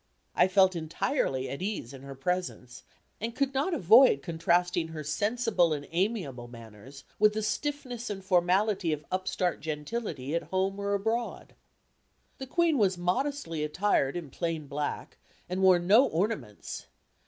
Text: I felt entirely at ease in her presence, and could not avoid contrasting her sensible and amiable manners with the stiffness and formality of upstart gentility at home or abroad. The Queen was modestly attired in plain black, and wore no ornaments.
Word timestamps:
I 0.33 0.47
felt 0.47 0.75
entirely 0.75 1.47
at 1.47 1.61
ease 1.61 1.93
in 1.93 2.01
her 2.01 2.15
presence, 2.15 2.81
and 3.19 3.35
could 3.35 3.53
not 3.53 3.71
avoid 3.75 4.23
contrasting 4.23 4.87
her 4.87 5.03
sensible 5.03 5.73
and 5.73 5.87
amiable 5.91 6.47
manners 6.47 7.03
with 7.19 7.33
the 7.33 7.43
stiffness 7.43 8.09
and 8.09 8.25
formality 8.25 8.93
of 8.93 9.05
upstart 9.11 9.59
gentility 9.59 10.33
at 10.33 10.45
home 10.49 10.79
or 10.79 10.95
abroad. 10.95 11.53
The 12.39 12.47
Queen 12.47 12.79
was 12.79 12.97
modestly 12.97 13.63
attired 13.63 14.17
in 14.17 14.31
plain 14.31 14.65
black, 14.65 15.19
and 15.47 15.61
wore 15.61 15.77
no 15.77 16.07
ornaments. 16.07 16.87